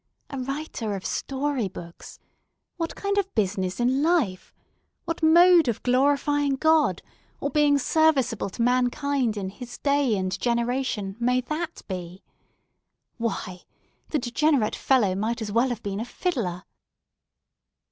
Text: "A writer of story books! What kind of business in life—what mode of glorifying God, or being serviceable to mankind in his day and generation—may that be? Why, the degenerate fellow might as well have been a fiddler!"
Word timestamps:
"A 0.31 0.39
writer 0.39 0.95
of 0.95 1.05
story 1.05 1.67
books! 1.67 2.17
What 2.77 2.95
kind 2.95 3.19
of 3.19 3.31
business 3.35 3.79
in 3.79 4.01
life—what 4.01 5.21
mode 5.21 5.67
of 5.67 5.83
glorifying 5.83 6.55
God, 6.55 7.03
or 7.39 7.51
being 7.51 7.77
serviceable 7.77 8.49
to 8.49 8.63
mankind 8.63 9.37
in 9.37 9.49
his 9.51 9.77
day 9.77 10.17
and 10.17 10.39
generation—may 10.39 11.41
that 11.41 11.83
be? 11.87 12.23
Why, 13.17 13.61
the 14.09 14.17
degenerate 14.17 14.75
fellow 14.75 15.13
might 15.13 15.39
as 15.39 15.51
well 15.51 15.69
have 15.69 15.83
been 15.83 15.99
a 15.99 16.05
fiddler!" 16.05 16.63